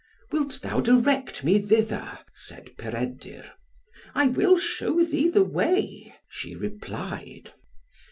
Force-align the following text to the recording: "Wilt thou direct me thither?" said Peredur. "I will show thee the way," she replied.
"Wilt 0.31 0.61
thou 0.63 0.79
direct 0.79 1.43
me 1.43 1.59
thither?" 1.59 2.17
said 2.33 2.75
Peredur. 2.75 3.45
"I 4.15 4.29
will 4.29 4.57
show 4.57 5.03
thee 5.03 5.29
the 5.29 5.43
way," 5.43 6.15
she 6.27 6.55
replied. 6.55 7.53